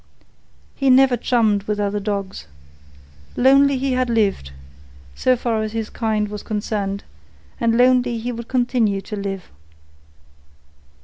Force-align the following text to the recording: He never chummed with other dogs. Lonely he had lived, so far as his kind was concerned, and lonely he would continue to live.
He 0.75 0.89
never 0.89 1.15
chummed 1.15 1.61
with 1.67 1.79
other 1.79 1.99
dogs. 1.99 2.47
Lonely 3.37 3.77
he 3.77 3.91
had 3.93 4.09
lived, 4.09 4.51
so 5.13 5.35
far 5.37 5.61
as 5.61 5.73
his 5.73 5.91
kind 5.91 6.27
was 6.27 6.41
concerned, 6.41 7.03
and 7.59 7.77
lonely 7.77 8.17
he 8.17 8.31
would 8.31 8.47
continue 8.47 9.01
to 9.01 9.15
live. 9.15 9.51